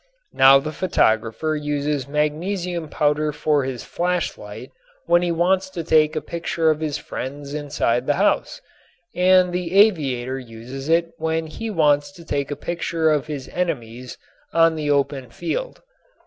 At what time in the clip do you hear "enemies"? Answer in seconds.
13.49-14.17